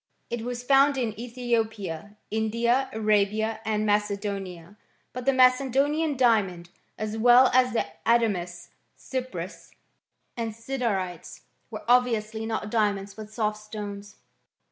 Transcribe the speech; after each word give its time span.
It 0.31 0.41
was 0.41 0.63
found 0.63 0.97
in 0.97 1.13
Ethiopia, 1.19 2.17
India, 2.31 2.89
Arabia, 2.91 3.59
and 3.63 3.85
Macedonia. 3.85 4.75
But 5.13 5.25
tiie 5.27 5.35
Macedonian 5.35 6.17
diamond, 6.17 6.71
as 6.97 7.19
well 7.19 7.51
as 7.53 7.73
the 7.73 7.85
adamas 8.03 8.69
cyprius 8.97 9.75
and 10.35 10.53
siderites, 10.55 11.41
were 11.69 11.83
obviously' 11.87 12.47
not 12.47 12.71
diamonds, 12.71 13.13
but 13.13 13.29
soft 13.29 13.57
stones. 13.57 14.15